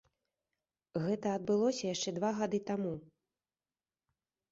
Гэта 1.03 1.33
адбылося 1.39 1.83
яшчэ 1.89 2.09
два 2.17 2.31
гады 2.39 2.59
таму. 2.71 2.93